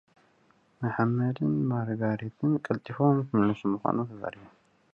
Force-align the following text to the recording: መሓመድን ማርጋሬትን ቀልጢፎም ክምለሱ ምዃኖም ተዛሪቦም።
መሓመድን 0.81 1.53
ማርጋሬትን 1.71 2.51
ቀልጢፎም 2.65 3.17
ክምለሱ 3.27 3.61
ምዃኖም 3.73 4.07
ተዛሪቦም። 4.11 4.51